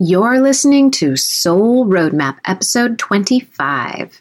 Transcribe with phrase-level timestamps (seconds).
[0.00, 4.20] You're listening to Soul Roadmap, episode 25.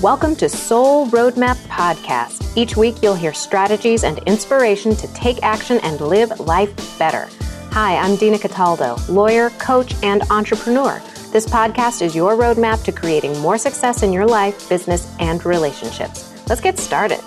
[0.00, 2.56] Welcome to Soul Roadmap Podcast.
[2.56, 7.28] Each week, you'll hear strategies and inspiration to take action and live life better.
[7.72, 11.02] Hi, I'm Dina Cataldo, lawyer, coach, and entrepreneur.
[11.38, 16.34] This podcast is your roadmap to creating more success in your life, business, and relationships.
[16.48, 17.20] Let's get started.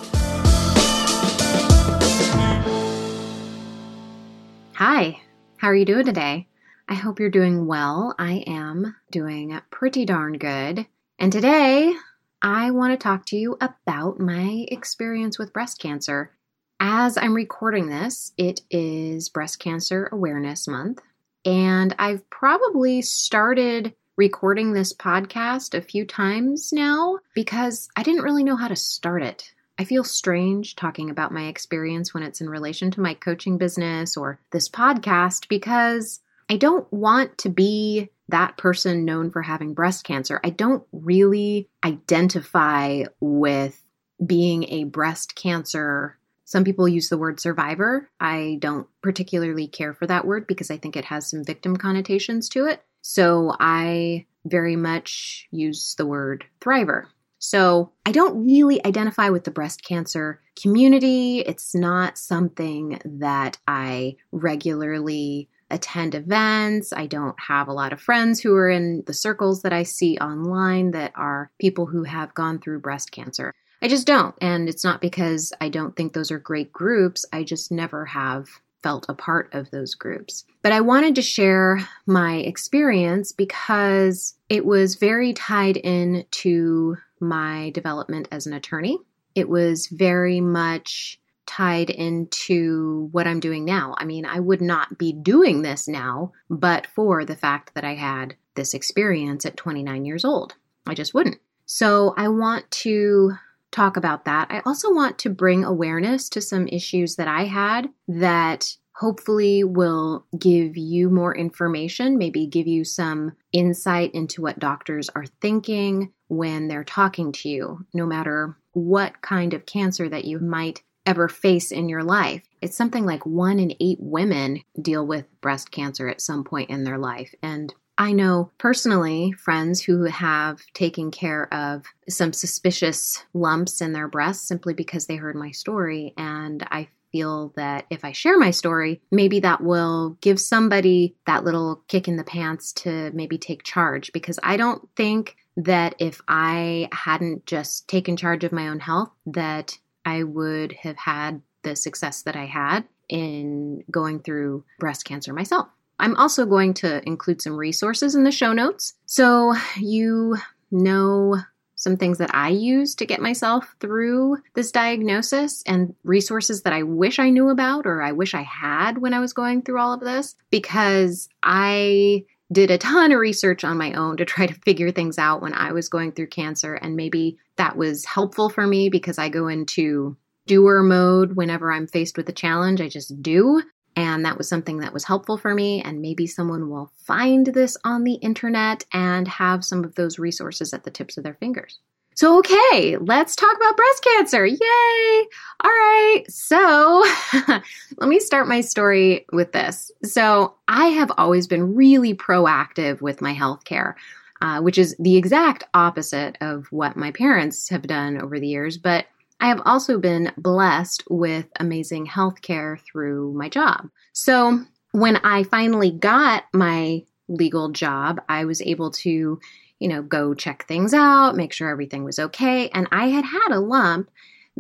[4.73, 5.17] Hi,
[5.55, 6.49] how are you doing today?
[6.89, 8.13] I hope you're doing well.
[8.19, 10.85] I am doing pretty darn good.
[11.17, 11.93] And today,
[12.41, 16.33] I want to talk to you about my experience with breast cancer.
[16.81, 20.99] As I'm recording this, it is Breast Cancer Awareness Month.
[21.45, 28.43] And I've probably started recording this podcast a few times now because I didn't really
[28.43, 29.53] know how to start it.
[29.79, 34.17] I feel strange talking about my experience when it's in relation to my coaching business
[34.17, 40.03] or this podcast because I don't want to be that person known for having breast
[40.03, 40.39] cancer.
[40.43, 43.81] I don't really identify with
[44.25, 46.17] being a breast cancer
[46.51, 48.09] some people use the word survivor.
[48.19, 52.49] I don't particularly care for that word because I think it has some victim connotations
[52.49, 52.83] to it.
[53.01, 57.05] So I very much use the word thriver.
[57.39, 61.39] So I don't really identify with the breast cancer community.
[61.39, 66.91] It's not something that I regularly attend events.
[66.91, 70.17] I don't have a lot of friends who are in the circles that I see
[70.17, 73.53] online that are people who have gone through breast cancer.
[73.81, 74.35] I just don't.
[74.41, 77.25] And it's not because I don't think those are great groups.
[77.33, 78.47] I just never have
[78.83, 80.45] felt a part of those groups.
[80.61, 87.71] But I wanted to share my experience because it was very tied in to my
[87.71, 88.97] development as an attorney.
[89.35, 93.95] It was very much tied into what I'm doing now.
[93.97, 97.95] I mean, I would not be doing this now but for the fact that I
[97.95, 100.55] had this experience at 29 years old.
[100.87, 101.37] I just wouldn't.
[101.65, 103.33] So I want to
[103.71, 104.47] talk about that.
[104.49, 110.25] I also want to bring awareness to some issues that I had that hopefully will
[110.37, 116.67] give you more information, maybe give you some insight into what doctors are thinking when
[116.67, 121.71] they're talking to you, no matter what kind of cancer that you might ever face
[121.71, 122.43] in your life.
[122.61, 126.83] It's something like one in eight women deal with breast cancer at some point in
[126.83, 127.33] their life.
[127.41, 134.07] And I know personally friends who have taken care of some suspicious lumps in their
[134.07, 136.13] breasts simply because they heard my story.
[136.17, 141.43] And I feel that if I share my story, maybe that will give somebody that
[141.43, 144.11] little kick in the pants to maybe take charge.
[144.13, 149.11] Because I don't think that if I hadn't just taken charge of my own health,
[149.27, 155.33] that I would have had the success that I had in going through breast cancer
[155.33, 155.67] myself.
[156.01, 160.35] I'm also going to include some resources in the show notes so you
[160.71, 161.37] know
[161.75, 166.83] some things that I use to get myself through this diagnosis and resources that I
[166.83, 169.93] wish I knew about or I wish I had when I was going through all
[169.93, 174.53] of this because I did a ton of research on my own to try to
[174.53, 176.75] figure things out when I was going through cancer.
[176.75, 181.87] And maybe that was helpful for me because I go into doer mode whenever I'm
[181.87, 182.81] faced with a challenge.
[182.81, 183.63] I just do.
[183.95, 185.81] And that was something that was helpful for me.
[185.81, 190.73] And maybe someone will find this on the internet and have some of those resources
[190.73, 191.79] at the tips of their fingers.
[192.15, 194.45] So, okay, let's talk about breast cancer.
[194.45, 195.25] Yay!
[195.63, 197.05] All right, so
[197.97, 199.91] let me start my story with this.
[200.03, 203.95] So, I have always been really proactive with my health care.
[204.43, 208.75] Uh, which is the exact opposite of what my parents have done over the years.
[208.75, 209.05] But
[209.41, 213.89] I have also been blessed with amazing health care through my job.
[214.13, 219.39] So when I finally got my legal job, I was able to,
[219.79, 222.69] you know, go check things out, make sure everything was okay.
[222.69, 224.11] And I had had a lump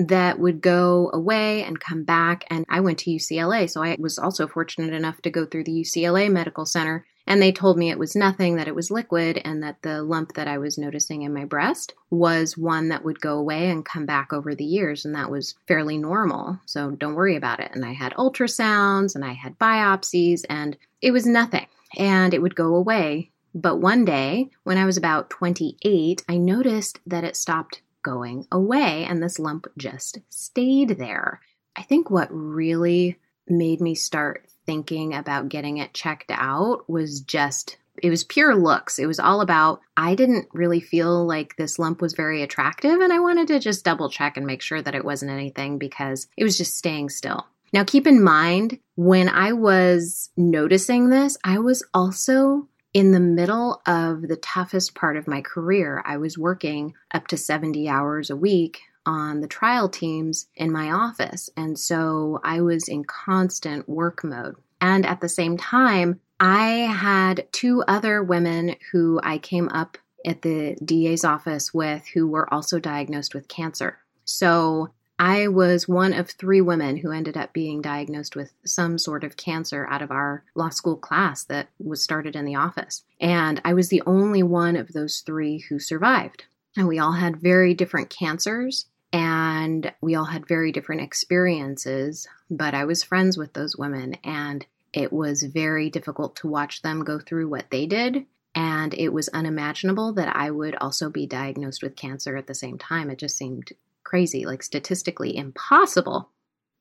[0.07, 2.45] that would go away and come back.
[2.49, 3.69] And I went to UCLA.
[3.69, 7.51] So I was also fortunate enough to go through the UCLA Medical Center and they
[7.51, 10.57] told me it was nothing, that it was liquid, and that the lump that I
[10.57, 14.55] was noticing in my breast was one that would go away and come back over
[14.55, 15.05] the years.
[15.05, 16.59] And that was fairly normal.
[16.65, 17.71] So don't worry about it.
[17.73, 21.67] And I had ultrasounds and I had biopsies, and it was nothing.
[21.97, 23.31] And it would go away.
[23.53, 29.05] But one day, when I was about 28, I noticed that it stopped going away
[29.05, 31.41] and this lump just stayed there.
[31.75, 33.17] I think what really
[33.47, 38.99] made me start thinking about getting it checked out was just it was pure looks.
[38.99, 43.11] It was all about, I didn't really feel like this lump was very attractive, and
[43.11, 46.43] I wanted to just double check and make sure that it wasn't anything because it
[46.43, 47.45] was just staying still.
[47.73, 53.81] Now, keep in mind, when I was noticing this, I was also in the middle
[53.85, 56.01] of the toughest part of my career.
[56.05, 60.91] I was working up to 70 hours a week on the trial teams in my
[60.91, 61.49] office.
[61.57, 64.55] And so I was in constant work mode.
[64.79, 70.41] And at the same time, I had two other women who I came up at
[70.41, 73.97] the DA's office with who were also diagnosed with cancer.
[74.25, 74.89] So
[75.21, 79.37] I was one of three women who ended up being diagnosed with some sort of
[79.37, 83.03] cancer out of our law school class that was started in the office.
[83.19, 86.45] And I was the only one of those three who survived.
[86.75, 92.73] And we all had very different cancers and we all had very different experiences, but
[92.73, 97.19] I was friends with those women and it was very difficult to watch them go
[97.19, 98.25] through what they did.
[98.55, 102.79] And it was unimaginable that I would also be diagnosed with cancer at the same
[102.79, 103.11] time.
[103.11, 103.71] It just seemed
[104.03, 106.31] crazy, like statistically impossible.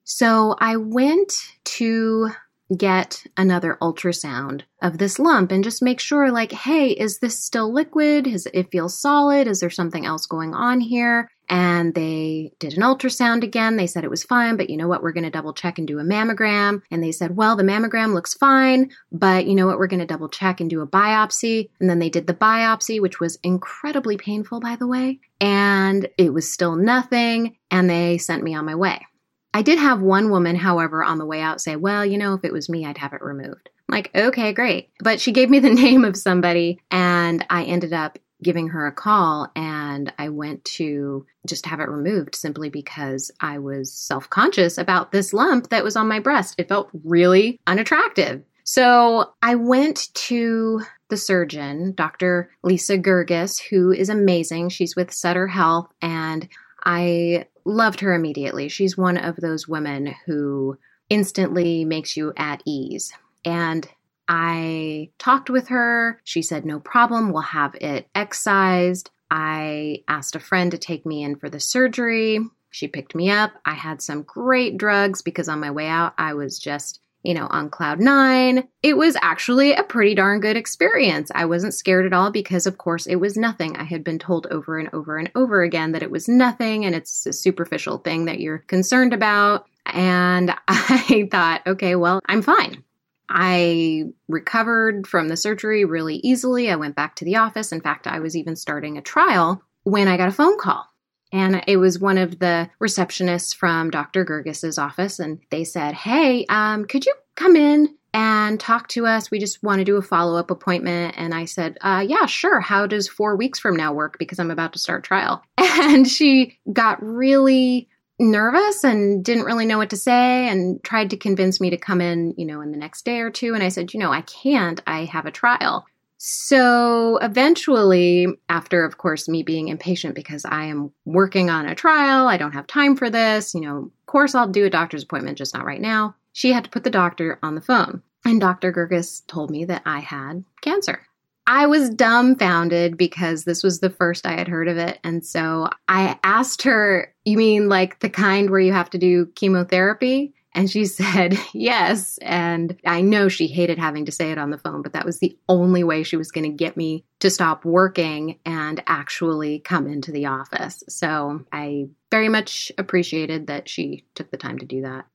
[0.04, 1.32] So I went
[1.64, 2.30] to
[2.76, 7.72] get another ultrasound of this lump and just make sure like hey is this still
[7.72, 8.26] liquid?
[8.26, 9.48] Is it feels solid?
[9.48, 11.28] Is there something else going on here?
[11.48, 13.76] And they did an ultrasound again.
[13.76, 15.02] They said it was fine but you know what?
[15.02, 16.82] We're going to double check and do a mammogram.
[16.90, 19.78] And they said well the mammogram looks fine but you know what?
[19.78, 21.70] We're going to double check and do a biopsy.
[21.80, 25.18] And then they did the biopsy which was incredibly painful by the way.
[25.40, 27.56] And it was still nothing.
[27.70, 29.06] And they sent me on my way
[29.52, 32.44] I did have one woman, however, on the way out say, Well, you know, if
[32.44, 33.68] it was me, I'd have it removed.
[33.88, 34.90] I'm like, okay, great.
[35.00, 38.92] But she gave me the name of somebody, and I ended up giving her a
[38.92, 44.78] call and I went to just have it removed simply because I was self conscious
[44.78, 46.54] about this lump that was on my breast.
[46.58, 48.42] It felt really unattractive.
[48.64, 52.50] So I went to the surgeon, Dr.
[52.62, 54.68] Lisa Gerges, who is amazing.
[54.68, 56.48] She's with Sutter Health and
[56.84, 58.68] I loved her immediately.
[58.68, 60.78] She's one of those women who
[61.08, 63.12] instantly makes you at ease.
[63.44, 63.88] And
[64.28, 66.20] I talked with her.
[66.24, 69.10] She said, no problem, we'll have it excised.
[69.30, 72.40] I asked a friend to take me in for the surgery.
[72.70, 73.52] She picked me up.
[73.64, 77.46] I had some great drugs because on my way out, I was just you know,
[77.50, 78.66] on cloud nine.
[78.82, 81.30] It was actually a pretty darn good experience.
[81.34, 83.76] I wasn't scared at all because, of course, it was nothing.
[83.76, 86.94] I had been told over and over and over again that it was nothing and
[86.94, 89.66] it's a superficial thing that you're concerned about.
[89.86, 92.84] And I thought, okay, well, I'm fine.
[93.28, 96.70] I recovered from the surgery really easily.
[96.70, 97.70] I went back to the office.
[97.70, 100.89] In fact, I was even starting a trial when I got a phone call
[101.32, 104.24] and it was one of the receptionists from Dr.
[104.24, 105.18] Gerges's office.
[105.18, 109.30] And they said, Hey, um, could you come in and talk to us?
[109.30, 111.14] We just want to do a follow up appointment.
[111.16, 112.60] And I said, uh, Yeah, sure.
[112.60, 114.18] How does four weeks from now work?
[114.18, 115.42] Because I'm about to start trial.
[115.82, 117.88] And she got really
[118.18, 122.02] nervous and didn't really know what to say and tried to convince me to come
[122.02, 123.54] in, you know, in the next day or two.
[123.54, 124.80] And I said, You know, I can't.
[124.86, 125.86] I have a trial.
[126.22, 132.28] So eventually, after, of course, me being impatient because I am working on a trial,
[132.28, 135.38] I don't have time for this, you know, of course, I'll do a doctor's appointment,
[135.38, 136.14] just not right now.
[136.34, 138.02] She had to put the doctor on the phone.
[138.26, 138.70] And Dr.
[138.70, 141.00] Gerges told me that I had cancer.
[141.46, 144.98] I was dumbfounded because this was the first I had heard of it.
[145.02, 149.24] And so I asked her, You mean like the kind where you have to do
[149.36, 150.34] chemotherapy?
[150.52, 152.18] And she said, yes.
[152.18, 155.18] And I know she hated having to say it on the phone, but that was
[155.18, 159.86] the only way she was going to get me to stop working and actually come
[159.86, 160.82] into the office.
[160.88, 165.06] So I very much appreciated that she took the time to do that.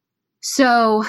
[0.42, 1.04] So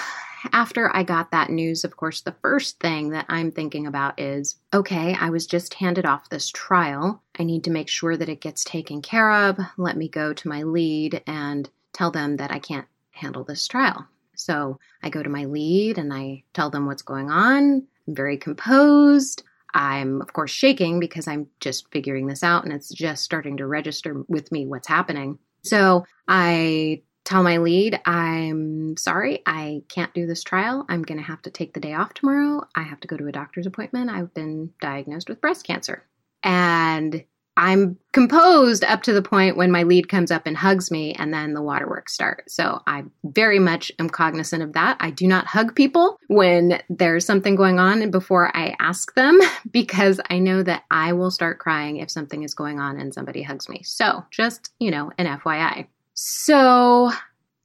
[0.53, 4.57] after I got that news, of course, the first thing that I'm thinking about is
[4.73, 7.23] okay, I was just handed off this trial.
[7.39, 9.59] I need to make sure that it gets taken care of.
[9.77, 14.07] Let me go to my lead and tell them that I can't handle this trial.
[14.37, 17.87] So I go to my lead and I tell them what's going on.
[18.09, 19.43] I'm very composed.
[19.75, 23.67] I'm, of course, shaking because I'm just figuring this out and it's just starting to
[23.67, 25.39] register with me what's happening.
[25.63, 30.87] So I tell my lead, I'm sorry, I can't do this trial.
[30.89, 32.63] I'm going to have to take the day off tomorrow.
[32.75, 34.11] I have to go to a doctor's appointment.
[34.11, 36.07] I've been diagnosed with breast cancer.
[36.43, 37.25] And
[37.57, 41.33] I'm composed up to the point when my lead comes up and hugs me, and
[41.33, 42.51] then the waterworks start.
[42.51, 44.97] So I very much am cognizant of that.
[45.01, 49.41] I do not hug people when there's something going on and before I ask them
[49.71, 53.43] because I know that I will start crying if something is going on and somebody
[53.43, 53.83] hugs me.
[53.85, 55.87] So just, you know, an FYI.
[56.15, 57.11] So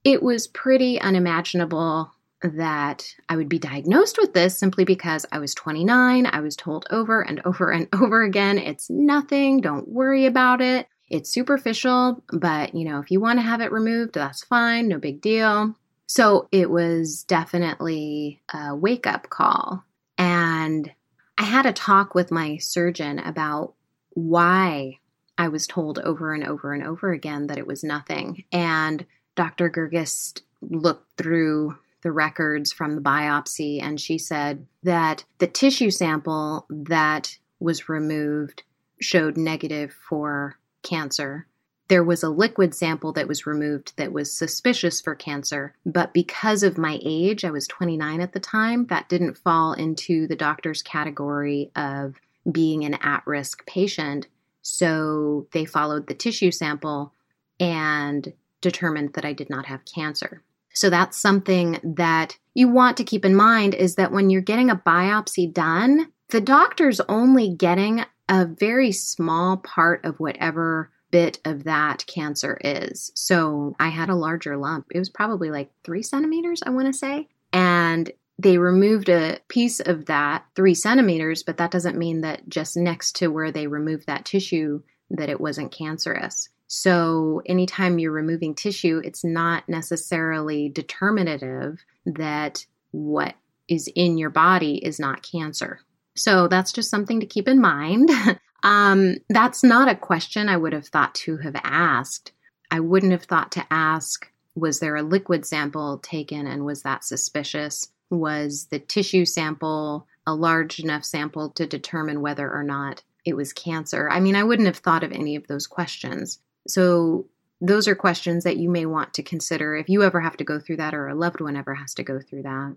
[0.03, 2.11] it was pretty unimaginable
[2.43, 6.25] that I would be diagnosed with this simply because I was 29.
[6.25, 10.87] I was told over and over and over again, it's nothing, don't worry about it.
[11.09, 14.97] It's superficial, but you know, if you want to have it removed, that's fine, no
[14.97, 15.75] big deal.
[16.07, 19.83] So it was definitely a wake up call.
[20.17, 20.91] And
[21.37, 23.73] I had a talk with my surgeon about
[24.11, 24.99] why
[25.37, 28.43] I was told over and over and over again that it was nothing.
[28.51, 29.05] And
[29.35, 29.69] Dr.
[29.69, 36.65] Gerges looked through the records from the biopsy and she said that the tissue sample
[36.69, 38.63] that was removed
[38.99, 41.47] showed negative for cancer.
[41.87, 46.63] There was a liquid sample that was removed that was suspicious for cancer, but because
[46.63, 50.81] of my age, I was 29 at the time, that didn't fall into the doctor's
[50.81, 52.15] category of
[52.49, 54.27] being an at risk patient.
[54.61, 57.13] So they followed the tissue sample
[57.59, 60.43] and determined that I did not have cancer.
[60.73, 64.69] So that's something that you want to keep in mind is that when you're getting
[64.69, 71.65] a biopsy done, the doctor's only getting a very small part of whatever bit of
[71.65, 73.11] that cancer is.
[73.15, 74.87] So I had a larger lump.
[74.91, 77.27] It was probably like three centimeters, I want to say.
[77.51, 78.09] And
[78.39, 83.17] they removed a piece of that three centimeters, but that doesn't mean that just next
[83.17, 86.49] to where they removed that tissue that it wasn't cancerous.
[86.73, 93.35] So, anytime you're removing tissue, it's not necessarily determinative that what
[93.67, 95.81] is in your body is not cancer.
[96.15, 98.09] So, that's just something to keep in mind.
[98.63, 102.31] um, that's not a question I would have thought to have asked.
[102.71, 107.03] I wouldn't have thought to ask, was there a liquid sample taken and was that
[107.03, 107.91] suspicious?
[108.09, 113.51] Was the tissue sample a large enough sample to determine whether or not it was
[113.51, 114.09] cancer?
[114.09, 116.39] I mean, I wouldn't have thought of any of those questions.
[116.67, 117.27] So,
[117.63, 120.59] those are questions that you may want to consider if you ever have to go
[120.59, 122.75] through that or a loved one ever has to go through that.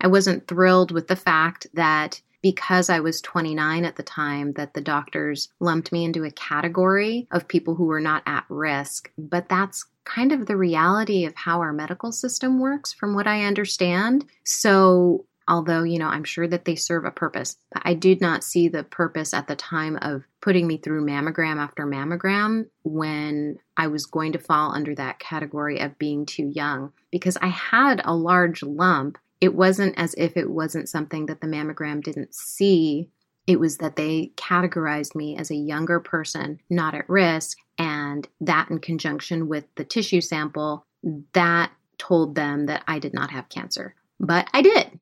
[0.00, 4.74] I wasn't thrilled with the fact that because I was 29 at the time that
[4.74, 9.48] the doctors lumped me into a category of people who were not at risk, but
[9.48, 14.26] that's kind of the reality of how our medical system works from what I understand.
[14.44, 17.56] So although you know i'm sure that they serve a purpose.
[17.82, 21.86] I did not see the purpose at the time of putting me through mammogram after
[21.86, 26.92] mammogram when i was going to fall under that category of being too young.
[27.10, 29.18] Because i had a large lump.
[29.40, 33.10] It wasn't as if it wasn't something that the mammogram didn't see.
[33.46, 37.58] It was that they categorized me as a younger person not at risk.
[37.78, 40.86] And that in conjunction with the tissue sample
[41.34, 43.94] that told them that i did not have cancer.
[44.18, 44.98] But i did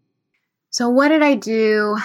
[0.75, 1.97] so, what did I do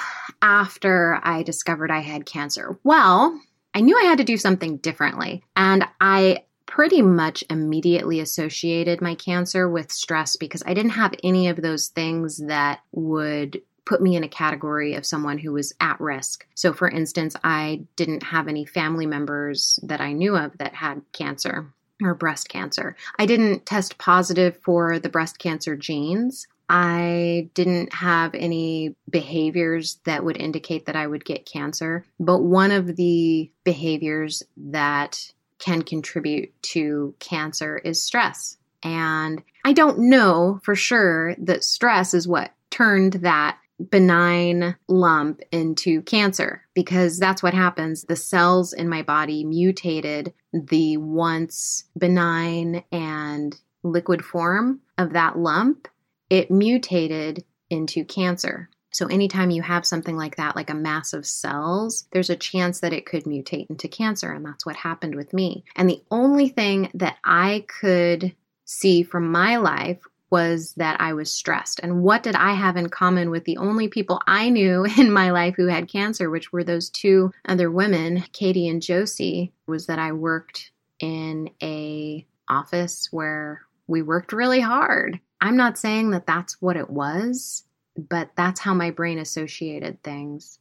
[0.43, 2.77] after I discovered I had cancer?
[2.83, 3.41] Well,
[3.73, 5.43] I knew I had to do something differently.
[5.55, 11.47] And I pretty much immediately associated my cancer with stress because I didn't have any
[11.47, 15.99] of those things that would put me in a category of someone who was at
[15.99, 16.45] risk.
[16.53, 21.01] So, for instance, I didn't have any family members that I knew of that had
[21.11, 21.73] cancer
[22.03, 22.95] or breast cancer.
[23.17, 26.45] I didn't test positive for the breast cancer genes.
[26.69, 32.71] I didn't have any behaviors that would indicate that I would get cancer, but one
[32.71, 38.57] of the behaviors that can contribute to cancer is stress.
[38.83, 43.57] And I don't know for sure that stress is what turned that
[43.89, 48.03] benign lump into cancer because that's what happens.
[48.03, 55.87] The cells in my body mutated the once benign and liquid form of that lump
[56.29, 58.69] it mutated into cancer.
[58.91, 62.79] So, anytime you have something like that, like a mass of cells, there's a chance
[62.79, 64.31] that it could mutate into cancer.
[64.31, 65.63] And that's what happened with me.
[65.75, 68.33] And the only thing that I could
[68.65, 69.99] see from my life
[70.31, 71.79] was that I was stressed.
[71.81, 75.31] And what did I have in common with the only people I knew in my
[75.31, 79.99] life who had cancer, which were those two other women, Katie and Josie, was that
[79.99, 85.19] I worked in a office where we worked really hard.
[85.41, 87.63] I'm not saying that that's what it was,
[87.97, 90.59] but that's how my brain associated things.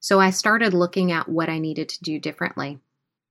[0.00, 2.78] So I started looking at what I needed to do differently.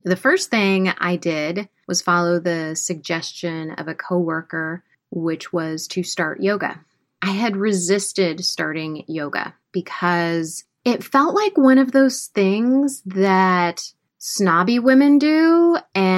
[0.04, 6.04] The first thing I did was follow the suggestion of a coworker, which was to
[6.04, 6.80] start yoga.
[7.22, 14.80] I had resisted starting yoga because it felt like one of those things that snobby
[14.80, 16.17] women do and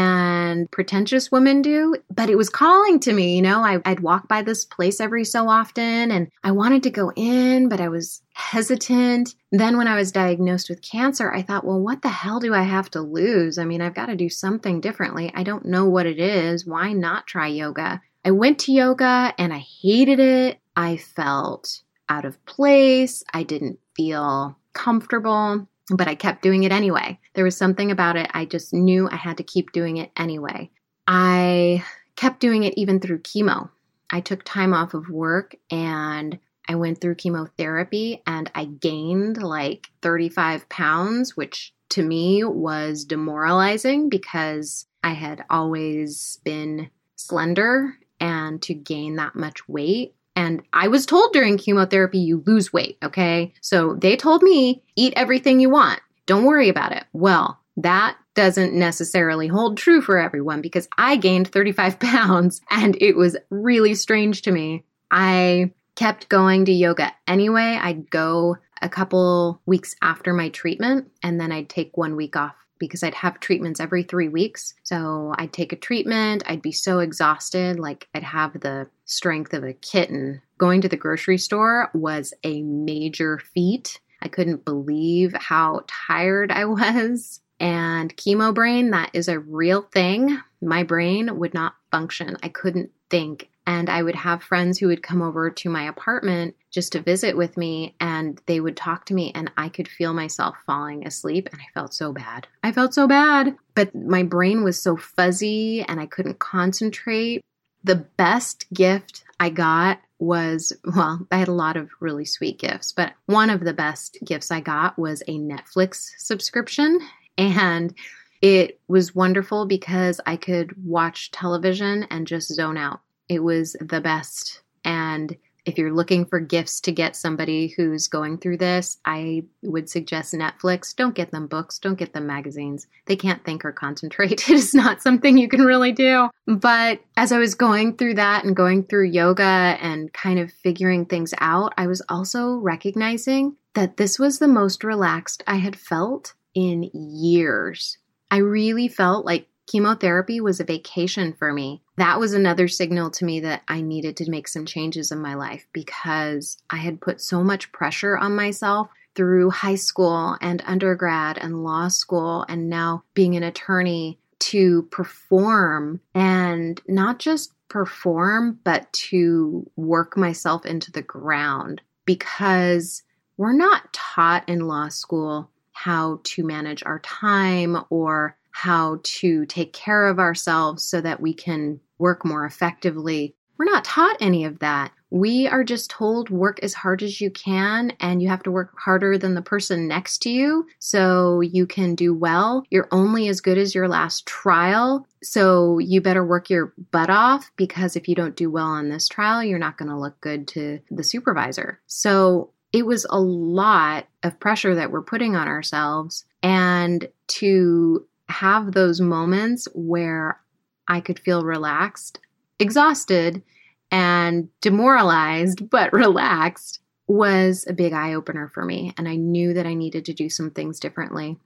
[0.71, 3.35] pretentious women do, but it was calling to me.
[3.35, 6.89] You know, I, would walk by this place every so often and I wanted to
[6.89, 9.35] go in, but I was hesitant.
[9.51, 12.63] Then, when I was diagnosed with cancer, I thought, well, what the hell do I
[12.63, 13.57] have to lose?
[13.57, 15.31] I mean, I've got to do something differently.
[15.35, 16.65] I don't know what it is.
[16.65, 18.01] Why not try yoga?
[18.25, 20.59] I went to yoga and I hated it.
[20.75, 23.23] I felt out of place.
[23.33, 27.19] I didn't feel comfortable, but I kept doing it anyway.
[27.33, 28.29] There was something about it.
[28.33, 30.69] I just knew I had to keep doing it anyway.
[31.07, 31.83] I
[32.15, 33.69] kept doing it even through chemo.
[34.09, 39.89] I took time off of work and I went through chemotherapy and I gained like
[40.01, 48.73] 35 pounds, which to me was demoralizing because I had always been slender and to
[48.73, 50.13] gain that much weight.
[50.39, 53.51] And I was told during chemotherapy, you lose weight, okay?
[53.59, 55.99] So they told me, eat everything you want.
[56.27, 57.03] Don't worry about it.
[57.11, 63.17] Well, that doesn't necessarily hold true for everyone because I gained 35 pounds and it
[63.17, 64.85] was really strange to me.
[65.11, 67.77] I kept going to yoga anyway.
[67.81, 72.55] I'd go a couple weeks after my treatment and then I'd take one week off
[72.79, 74.73] because I'd have treatments every three weeks.
[74.83, 79.63] So I'd take a treatment, I'd be so exhausted, like I'd have the strength of
[79.63, 80.41] a kitten.
[80.57, 83.99] Going to the grocery store was a major feat.
[84.21, 87.41] I couldn't believe how tired I was.
[87.59, 90.39] And chemo brain, that is a real thing.
[90.61, 92.37] My brain would not function.
[92.41, 96.55] I couldn't think and I would have friends who would come over to my apartment
[96.71, 100.11] just to visit with me and they would talk to me and I could feel
[100.11, 102.47] myself falling asleep and I felt so bad.
[102.63, 107.43] I felt so bad, but my brain was so fuzzy and I couldn't concentrate.
[107.83, 112.91] The best gift I got was well, I had a lot of really sweet gifts,
[112.91, 116.99] but one of the best gifts I got was a Netflix subscription
[117.37, 117.93] and
[118.41, 123.01] it was wonderful because I could watch television and just zone out.
[123.29, 124.61] It was the best.
[124.83, 129.89] And if you're looking for gifts to get somebody who's going through this, I would
[129.89, 130.95] suggest Netflix.
[130.95, 132.87] Don't get them books, don't get them magazines.
[133.05, 134.49] They can't think or concentrate.
[134.49, 136.29] It is not something you can really do.
[136.47, 141.05] But as I was going through that and going through yoga and kind of figuring
[141.05, 146.33] things out, I was also recognizing that this was the most relaxed I had felt
[146.55, 147.99] in years.
[148.31, 151.81] I really felt like chemotherapy was a vacation for me.
[151.97, 155.35] That was another signal to me that I needed to make some changes in my
[155.35, 161.37] life because I had put so much pressure on myself through high school and undergrad
[161.37, 168.91] and law school and now being an attorney to perform and not just perform, but
[168.93, 173.03] to work myself into the ground because
[173.37, 179.73] we're not taught in law school how to manage our time or how to take
[179.73, 183.35] care of ourselves so that we can work more effectively.
[183.57, 184.91] We're not taught any of that.
[185.11, 188.77] We are just told work as hard as you can and you have to work
[188.77, 192.63] harder than the person next to you so you can do well.
[192.69, 195.07] You're only as good as your last trial.
[195.23, 199.07] So you better work your butt off because if you don't do well on this
[199.07, 201.81] trial, you're not going to look good to the supervisor.
[201.87, 206.25] So it was a lot of pressure that we're putting on ourselves.
[206.43, 210.39] And to have those moments where
[210.87, 212.19] I could feel relaxed,
[212.59, 213.43] exhausted,
[213.91, 218.93] and demoralized, but relaxed was a big eye opener for me.
[218.97, 221.37] And I knew that I needed to do some things differently.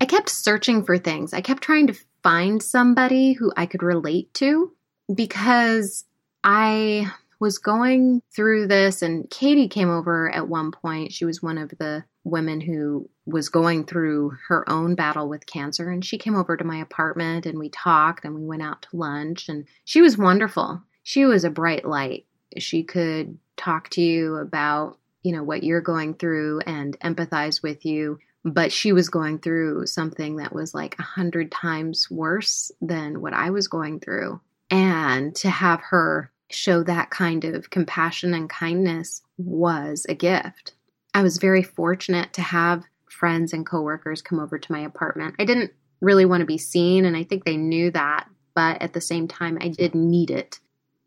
[0.00, 1.32] I kept searching for things.
[1.32, 4.72] I kept trying to find somebody who I could relate to
[5.12, 6.04] because
[6.44, 7.10] I
[7.40, 11.12] was going through this, and Katie came over at one point.
[11.12, 15.90] She was one of the women who was going through her own battle with cancer,
[15.90, 18.96] and she came over to my apartment and we talked and we went out to
[18.96, 20.82] lunch, and she was wonderful.
[21.02, 22.26] She was a bright light.
[22.58, 27.84] She could talk to you about, you know, what you're going through and empathize with
[27.84, 33.20] you but she was going through something that was like a hundred times worse than
[33.20, 34.40] what I was going through.
[34.70, 40.74] And to have her show that kind of compassion and kindness was a gift.
[41.14, 45.34] I was very fortunate to have friends and coworkers come over to my apartment.
[45.38, 48.92] I didn't really want to be seen, and I think they knew that, but at
[48.92, 50.60] the same time, I did need it.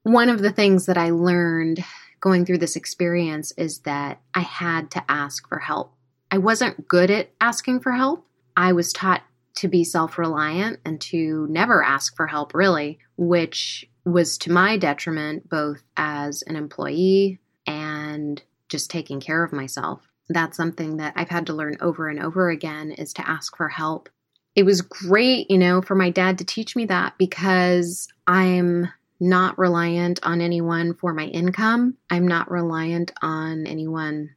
[0.04, 1.84] One of the things that I learned
[2.19, 5.93] going through this experience is that I had to ask for help.
[6.32, 8.25] I wasn't good at asking for help.
[8.56, 9.23] I was taught
[9.56, 14.77] to be self reliant and to never ask for help, really, which was to my
[14.77, 20.07] detriment, both as an employee and just taking care of myself.
[20.29, 23.69] That's something that I've had to learn over and over again is to ask for
[23.69, 24.09] help.
[24.55, 29.57] It was great, you know, for my dad to teach me that because I'm not
[29.57, 31.95] reliant on anyone for my income.
[32.09, 34.31] I'm not reliant on anyone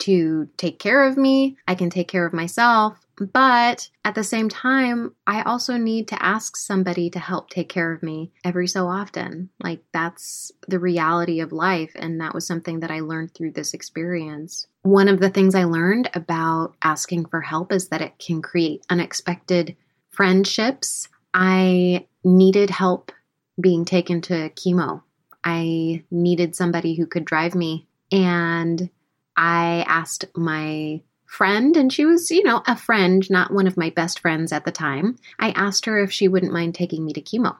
[0.00, 2.98] to take care of me, I can take care of myself.
[3.32, 7.92] But at the same time, I also need to ask somebody to help take care
[7.92, 9.48] of me every so often.
[9.58, 11.92] Like, that's the reality of life.
[11.96, 14.66] And that was something that I learned through this experience.
[14.82, 18.84] One of the things I learned about asking for help is that it can create
[18.90, 19.76] unexpected
[20.10, 21.08] friendships.
[21.32, 23.12] I needed help
[23.58, 25.02] being taken to chemo.
[25.42, 27.86] I needed somebody who could drive me.
[28.12, 28.90] And
[29.36, 33.90] I asked my friend, and she was, you know, a friend, not one of my
[33.90, 35.18] best friends at the time.
[35.38, 37.56] I asked her if she wouldn't mind taking me to chemo.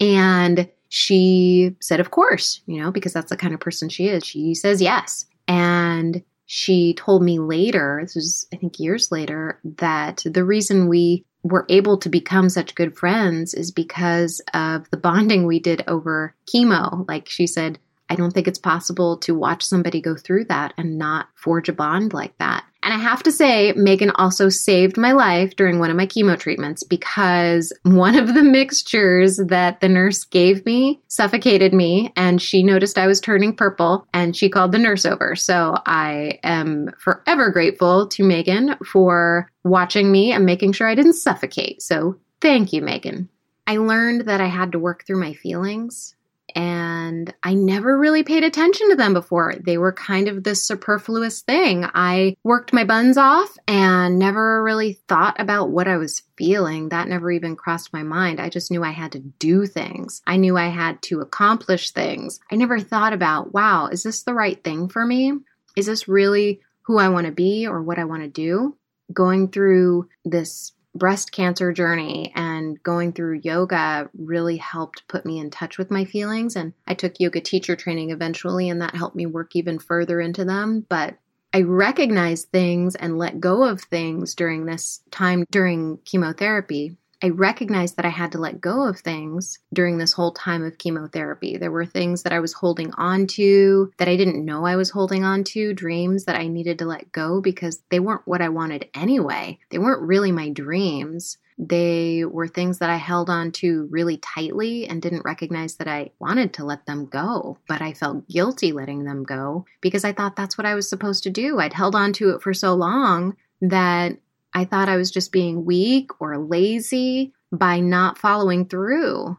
[0.00, 4.24] And she said, of course, you know, because that's the kind of person she is.
[4.24, 5.26] She says yes.
[5.46, 11.24] And she told me later, this was, I think, years later, that the reason we
[11.42, 16.34] were able to become such good friends is because of the bonding we did over
[16.46, 17.06] chemo.
[17.06, 17.78] Like she said,
[18.10, 21.72] I don't think it's possible to watch somebody go through that and not forge a
[21.72, 22.64] bond like that.
[22.82, 26.38] And I have to say, Megan also saved my life during one of my chemo
[26.38, 32.62] treatments because one of the mixtures that the nurse gave me suffocated me, and she
[32.62, 35.34] noticed I was turning purple and she called the nurse over.
[35.34, 41.14] So I am forever grateful to Megan for watching me and making sure I didn't
[41.14, 41.82] suffocate.
[41.82, 43.28] So thank you, Megan.
[43.66, 46.14] I learned that I had to work through my feelings
[46.54, 49.54] and I never really paid attention to them before.
[49.58, 51.86] They were kind of this superfluous thing.
[51.94, 56.88] I worked my buns off and never really thought about what I was feeling.
[56.88, 58.40] That never even crossed my mind.
[58.40, 60.22] I just knew I had to do things.
[60.26, 62.40] I knew I had to accomplish things.
[62.50, 65.32] I never thought about, wow, is this the right thing for me?
[65.76, 68.76] Is this really who I want to be or what I want to do?
[69.12, 75.50] Going through this breast cancer journey and going through yoga really helped put me in
[75.50, 76.56] touch with my feelings.
[76.56, 80.44] And I took yoga teacher training eventually, and that helped me work even further into
[80.44, 80.84] them.
[80.88, 81.16] But
[81.52, 87.96] I recognized things and let go of things during this time during chemotherapy I recognized
[87.96, 91.56] that I had to let go of things during this whole time of chemotherapy.
[91.56, 94.90] There were things that I was holding on to that I didn't know I was
[94.90, 98.48] holding on to, dreams that I needed to let go because they weren't what I
[98.50, 99.58] wanted anyway.
[99.70, 101.38] They weren't really my dreams.
[101.58, 106.10] They were things that I held on to really tightly and didn't recognize that I
[106.20, 107.58] wanted to let them go.
[107.66, 111.24] But I felt guilty letting them go because I thought that's what I was supposed
[111.24, 111.58] to do.
[111.58, 114.18] I'd held on to it for so long that
[114.54, 119.36] I thought I was just being weak or lazy by not following through.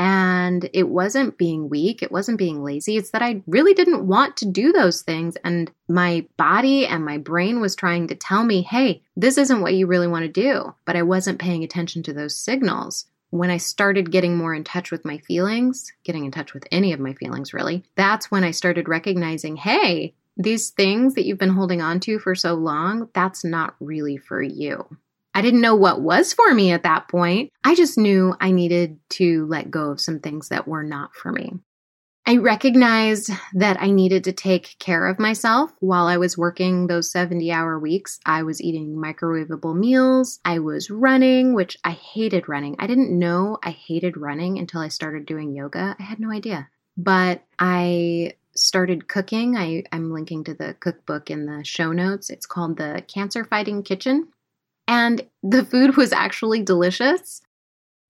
[0.00, 2.96] And it wasn't being weak, it wasn't being lazy.
[2.96, 5.36] It's that I really didn't want to do those things.
[5.42, 9.74] And my body and my brain was trying to tell me, hey, this isn't what
[9.74, 10.72] you really want to do.
[10.84, 13.06] But I wasn't paying attention to those signals.
[13.30, 16.92] When I started getting more in touch with my feelings, getting in touch with any
[16.92, 21.50] of my feelings really, that's when I started recognizing, hey, these things that you've been
[21.50, 24.86] holding on to for so long, that's not really for you.
[25.34, 27.52] I didn't know what was for me at that point.
[27.62, 31.30] I just knew I needed to let go of some things that were not for
[31.32, 31.52] me.
[32.26, 37.10] I recognized that I needed to take care of myself while I was working those
[37.10, 38.20] 70 hour weeks.
[38.26, 40.38] I was eating microwavable meals.
[40.44, 42.76] I was running, which I hated running.
[42.78, 45.96] I didn't know I hated running until I started doing yoga.
[45.98, 46.68] I had no idea.
[46.98, 49.56] But I started cooking.
[49.56, 52.30] I, I'm linking to the cookbook in the show notes.
[52.30, 54.28] It's called The Cancer Fighting Kitchen.
[54.86, 57.42] And the food was actually delicious.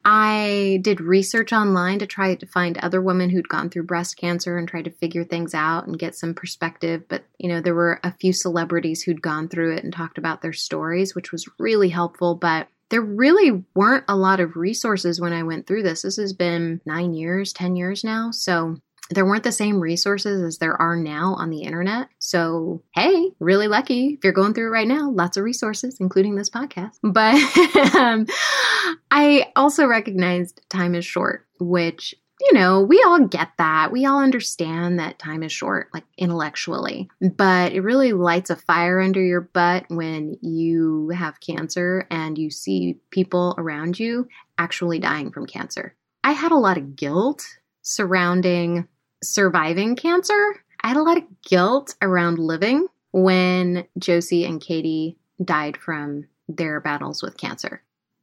[0.05, 4.57] I did research online to try to find other women who'd gone through breast cancer
[4.57, 7.03] and try to figure things out and get some perspective.
[7.09, 10.41] But, you know, there were a few celebrities who'd gone through it and talked about
[10.41, 12.37] their stories, which was really helpful.
[12.37, 16.03] But there really weren't a lot of resources when I went through this.
[16.03, 18.31] This has been nine years, 10 years now.
[18.31, 18.77] So
[19.11, 22.09] there weren't the same resources as there are now on the internet.
[22.18, 25.11] So, hey, really lucky if you're going through it right now.
[25.11, 26.99] Lots of resources, including this podcast.
[27.18, 28.27] But um,
[29.11, 33.90] I also recognized time is short, which you know, we all get that.
[33.90, 37.11] We all understand that time is short, like intellectually.
[37.21, 42.51] But it really lights a fire under your butt when you have cancer and you
[42.51, 45.97] see people around you actually dying from cancer.
[46.23, 47.44] I had a lot of guilt
[47.83, 48.87] surrounding
[49.23, 50.63] surviving cancer.
[50.83, 56.81] I had a lot of guilt around living when Josie and Katie died from their
[56.81, 57.83] battles with cancer.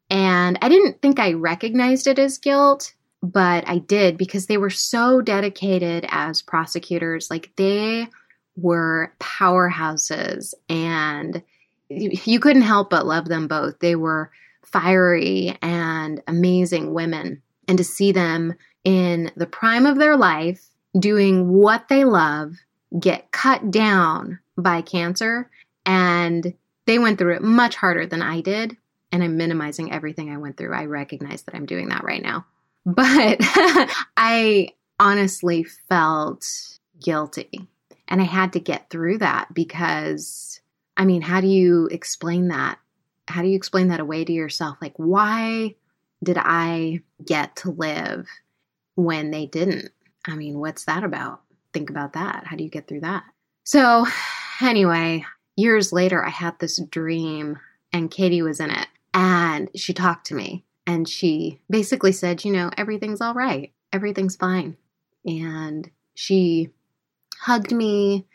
[0.10, 4.70] And I didn't think I recognized it as guilt, but I did because they were
[4.70, 7.30] so dedicated as prosecutors.
[7.30, 8.08] Like they
[8.56, 11.42] were powerhouses and
[11.90, 13.80] you couldn't help but love them both.
[13.80, 14.32] They were
[14.64, 17.42] fiery and amazing women.
[17.68, 18.54] And to see them
[18.84, 22.54] in the prime of their life doing what they love
[23.00, 25.50] get cut down by cancer
[25.86, 26.54] and
[26.86, 28.78] they went through it much harder than I did.
[29.12, 30.74] And I'm minimizing everything I went through.
[30.74, 32.46] I recognize that I'm doing that right now.
[32.88, 33.38] But
[34.16, 36.48] I honestly felt
[37.04, 37.68] guilty.
[38.08, 40.62] And I had to get through that because,
[40.96, 42.78] I mean, how do you explain that?
[43.28, 44.78] How do you explain that away to yourself?
[44.84, 45.74] Like, why
[46.22, 48.28] did I get to live
[48.94, 49.90] when they didn't?
[50.28, 51.42] I mean, what's that about?
[51.74, 52.46] Think about that.
[52.46, 53.24] How do you get through that?
[53.64, 54.06] So,
[54.62, 57.60] anyway, years later, I had this dream
[57.92, 58.88] and Katie was in it.
[59.14, 64.36] And she talked to me and she basically said, you know, everything's all right, everything's
[64.36, 64.76] fine.
[65.26, 66.70] And she
[67.40, 68.26] hugged me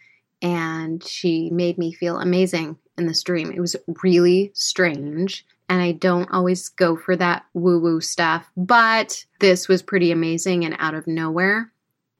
[0.43, 3.53] and she made me feel amazing in this dream.
[3.53, 5.45] It was really strange.
[5.69, 10.65] And I don't always go for that woo woo stuff, but this was pretty amazing
[10.65, 11.71] and out of nowhere.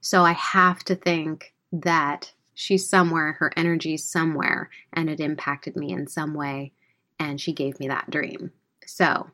[0.01, 5.91] So I have to think that she's somewhere, her energy's somewhere, and it impacted me
[5.91, 6.73] in some way.
[7.19, 8.51] And she gave me that dream.
[8.85, 9.29] So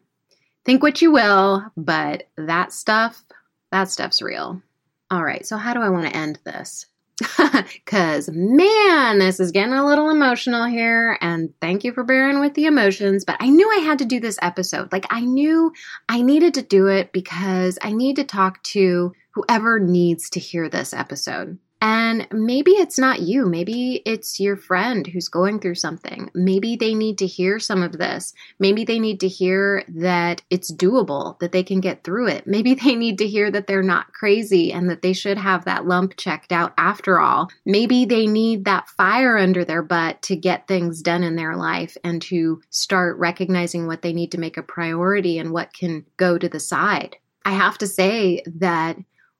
[0.65, 3.23] think what you will, but that stuff,
[3.71, 4.62] that stuff's real.
[5.10, 6.86] All right, so how do I want to end this?
[7.73, 11.17] Because, man, this is getting a little emotional here.
[11.21, 13.23] And thank you for bearing with the emotions.
[13.23, 14.91] But I knew I had to do this episode.
[14.91, 15.71] Like, I knew
[16.10, 20.67] I needed to do it because I need to talk to whoever needs to hear
[20.67, 21.60] this episode.
[21.80, 23.45] And maybe it's not you.
[23.45, 26.32] Maybe it's your friend who's going through something.
[26.34, 28.34] Maybe they need to hear some of this.
[28.58, 32.47] Maybe they need to hear that it's doable, that they can get through it.
[32.47, 35.86] Maybe they need to hear that they're not crazy and that they should have that
[35.86, 37.50] lump checked out after all.
[37.63, 41.95] Maybe they need that fire under their butt to get things done in their life
[42.04, 46.39] and to start recognizing what they need to make a priority and what can go
[46.39, 47.17] to the side.
[47.45, 48.97] I have to say that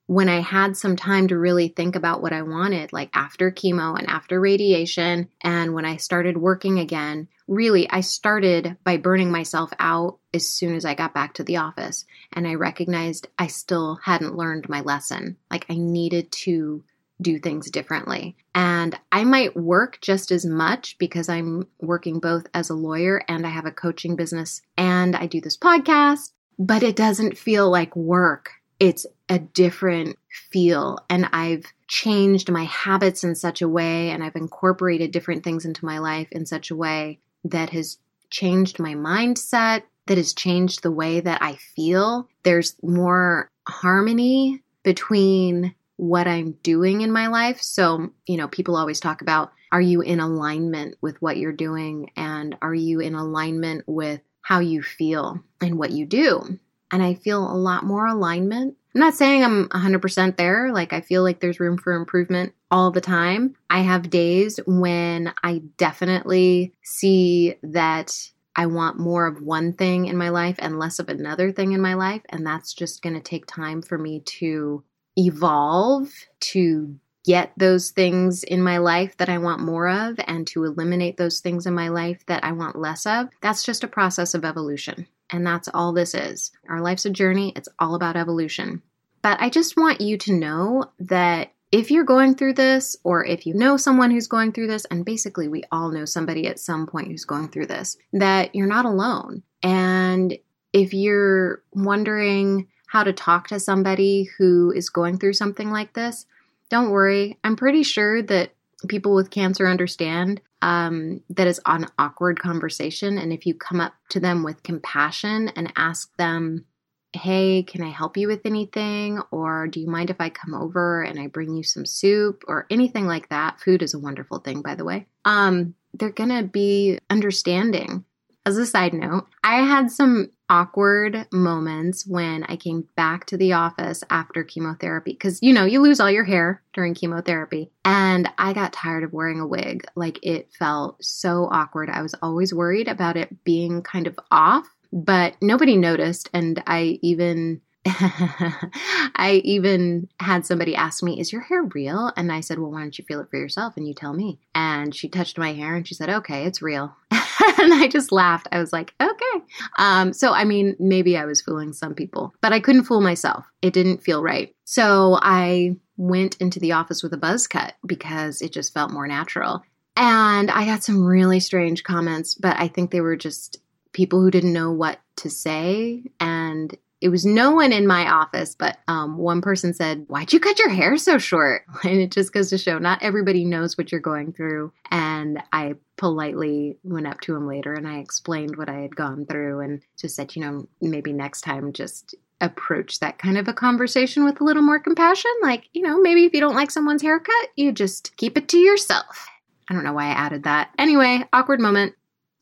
[0.08, 4.00] when I had some time to really think about what I wanted, like after chemo
[4.00, 9.72] and after radiation, and when I started working again, really, I started by burning myself
[9.80, 12.06] out as soon as I got back to the office.
[12.32, 15.36] And I recognized I still hadn't learned my lesson.
[15.52, 16.84] Like I needed to
[17.22, 18.38] do things differently.
[18.56, 23.46] And I might work just as much because I'm working both as a lawyer and
[23.46, 27.94] I have a coaching business and I do this podcast, but it doesn't feel like
[27.96, 30.18] work it's a different
[30.52, 31.00] feel.
[31.10, 35.86] And I've changed my habits in such a way, and I've incorporated different things into
[35.86, 37.98] my life in such a way that has
[38.30, 42.28] changed my mindset, that has changed the way that I feel.
[42.44, 47.62] There's more harmony between what I'm doing in my life.
[47.62, 52.12] So, you know, people always talk about are you in alignment with what you're doing?
[52.16, 56.58] And are you in alignment with how you feel and what you do?
[56.92, 58.77] and I feel a lot more alignment.
[58.98, 60.72] I'm not saying I'm 100% there.
[60.74, 63.56] Like, I feel like there's room for improvement all the time.
[63.70, 68.12] I have days when I definitely see that
[68.56, 71.80] I want more of one thing in my life and less of another thing in
[71.80, 72.24] my life.
[72.30, 74.84] And that's just going to take time for me to
[75.16, 80.64] evolve, to get those things in my life that I want more of, and to
[80.64, 83.28] eliminate those things in my life that I want less of.
[83.42, 85.06] That's just a process of evolution.
[85.30, 86.52] And that's all this is.
[86.70, 88.82] Our life's a journey, it's all about evolution.
[89.22, 93.46] But I just want you to know that if you're going through this, or if
[93.46, 96.88] you know someone who's going through this, and basically we all know somebody at some
[96.88, 99.44] point who's going through this, that you're not alone.
[99.62, 100.38] And
[100.72, 106.26] if you're wondering how to talk to somebody who is going through something like this,
[106.70, 107.38] don't worry.
[107.44, 108.52] I'm pretty sure that
[108.88, 113.18] people with cancer understand um, that is an awkward conversation.
[113.18, 116.66] And if you come up to them with compassion and ask them,
[117.14, 119.22] hey, can I help you with anything?
[119.32, 122.68] Or do you mind if I come over and I bring you some soup or
[122.70, 123.60] anything like that?
[123.60, 125.08] Food is a wonderful thing, by the way.
[125.26, 128.04] Um, they're going to be understanding.
[128.48, 133.52] As a side note, I had some awkward moments when I came back to the
[133.52, 137.70] office after chemotherapy because you know, you lose all your hair during chemotherapy.
[137.84, 139.86] And I got tired of wearing a wig.
[139.98, 141.90] Like it felt so awkward.
[141.90, 146.30] I was always worried about it being kind of off, but nobody noticed.
[146.34, 152.14] And I even I even had somebody ask me, Is your hair real?
[152.16, 154.40] And I said, Well, why don't you feel it for yourself and you tell me?
[154.56, 156.96] And she touched my hair and she said, Okay, it's real.
[157.60, 158.48] and I just laughed.
[158.52, 159.46] I was like, Okay.
[159.78, 163.46] Um, so, I mean, maybe I was fooling some people, but I couldn't fool myself.
[163.62, 164.54] It didn't feel right.
[164.66, 169.08] So I went into the office with a buzz cut because it just felt more
[169.08, 169.64] natural.
[169.96, 173.58] And I got some really strange comments, but I think they were just
[173.94, 176.04] people who didn't know what to say.
[176.20, 180.40] And it was no one in my office, but um, one person said, Why'd you
[180.40, 181.64] cut your hair so short?
[181.84, 184.74] And it just goes to show not everybody knows what you're going through.
[184.92, 189.26] And I politely went up to him later and I explained what I had gone
[189.26, 193.54] through and just said, you know, maybe next time just approach that kind of a
[193.54, 195.32] conversation with a little more compassion.
[195.42, 198.58] Like, you know, maybe if you don't like someone's haircut, you just keep it to
[198.58, 199.28] yourself.
[199.70, 200.70] I don't know why I added that.
[200.78, 201.94] Anyway, awkward moment.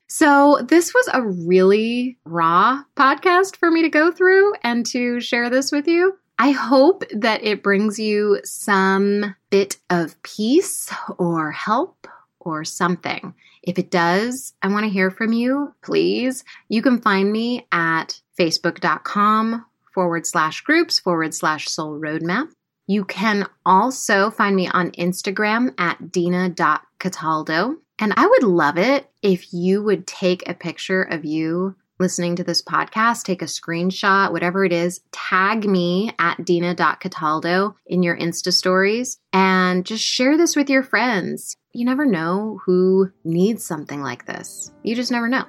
[0.08, 5.50] So, this was a really raw podcast for me to go through and to share
[5.50, 6.18] this with you.
[6.38, 12.08] I hope that it brings you some bit of peace or help
[12.40, 13.34] or something.
[13.64, 16.44] If it does, I want to hear from you, please.
[16.70, 22.50] You can find me at facebook.com forward slash groups forward slash soul roadmap.
[22.86, 27.78] You can also find me on Instagram at dina.cataldo.
[28.00, 32.44] And I would love it if you would take a picture of you listening to
[32.44, 38.52] this podcast, take a screenshot, whatever it is, tag me at dina.cataldo in your Insta
[38.52, 41.56] stories and just share this with your friends.
[41.72, 44.72] You never know who needs something like this.
[44.84, 45.46] You just never know.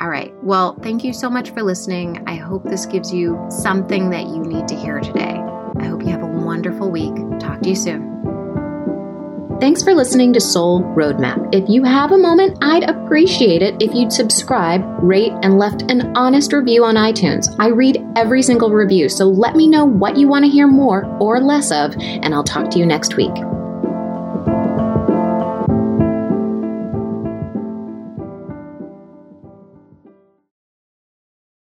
[0.00, 0.32] All right.
[0.44, 2.22] Well, thank you so much for listening.
[2.26, 5.42] I hope this gives you something that you need to hear today.
[5.78, 7.14] I hope you have a wonderful week.
[7.40, 8.17] Talk to you soon.
[9.60, 11.52] Thanks for listening to Sol Roadmap.
[11.52, 16.16] If you have a moment, I'd appreciate it if you'd subscribe, rate, and left an
[16.16, 17.52] honest review on iTunes.
[17.58, 21.04] I read every single review, so let me know what you want to hear more
[21.18, 23.34] or less of, and I'll talk to you next week.